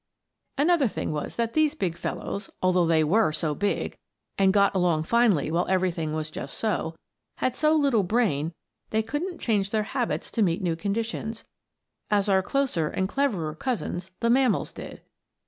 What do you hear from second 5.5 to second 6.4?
while everything was